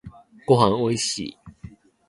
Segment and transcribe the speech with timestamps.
[0.47, 1.37] ごはんおいしい